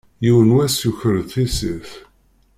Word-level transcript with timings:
Yiwen 0.23 0.49
n 0.51 0.55
wass 0.55 0.75
yuker-d 0.85 1.27
tissirt. 1.31 1.91